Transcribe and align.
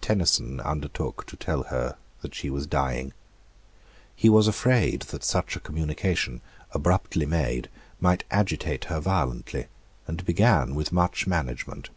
Tenison 0.00 0.60
undertook 0.60 1.26
to 1.26 1.34
tell 1.36 1.64
her 1.64 1.96
that 2.22 2.32
she 2.32 2.48
was 2.48 2.64
dying. 2.64 3.12
He 4.14 4.28
was 4.28 4.46
afraid 4.46 5.02
that 5.10 5.24
such 5.24 5.56
a 5.56 5.58
communication, 5.58 6.42
abruptly 6.70 7.26
made, 7.26 7.68
might 7.98 8.22
agitate 8.30 8.84
her 8.84 9.00
violently, 9.00 9.66
and 10.06 10.24
began 10.24 10.76
with 10.76 10.92
much 10.92 11.26
management. 11.26 11.90